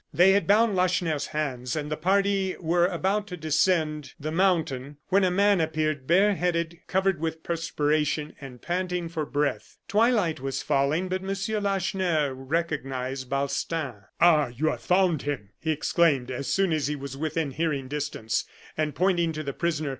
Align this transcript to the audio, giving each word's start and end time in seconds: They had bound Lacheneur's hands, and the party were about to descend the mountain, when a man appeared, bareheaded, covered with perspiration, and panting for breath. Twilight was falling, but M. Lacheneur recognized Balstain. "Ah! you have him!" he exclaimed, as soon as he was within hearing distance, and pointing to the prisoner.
They 0.11 0.31
had 0.31 0.47
bound 0.47 0.75
Lacheneur's 0.75 1.27
hands, 1.27 1.75
and 1.75 1.91
the 1.91 1.95
party 1.95 2.55
were 2.59 2.87
about 2.87 3.27
to 3.27 3.37
descend 3.37 4.15
the 4.19 4.31
mountain, 4.31 4.97
when 5.09 5.23
a 5.23 5.29
man 5.29 5.61
appeared, 5.61 6.07
bareheaded, 6.07 6.79
covered 6.87 7.19
with 7.19 7.43
perspiration, 7.43 8.33
and 8.41 8.63
panting 8.63 9.09
for 9.09 9.27
breath. 9.27 9.77
Twilight 9.87 10.39
was 10.39 10.63
falling, 10.63 11.07
but 11.07 11.21
M. 11.21 11.63
Lacheneur 11.63 12.33
recognized 12.33 13.29
Balstain. 13.29 13.93
"Ah! 14.19 14.47
you 14.47 14.69
have 14.75 14.85
him!" 15.21 15.49
he 15.59 15.69
exclaimed, 15.69 16.31
as 16.31 16.47
soon 16.51 16.73
as 16.73 16.87
he 16.87 16.95
was 16.95 17.15
within 17.15 17.51
hearing 17.51 17.87
distance, 17.87 18.45
and 18.75 18.95
pointing 18.95 19.31
to 19.33 19.43
the 19.43 19.53
prisoner. 19.53 19.89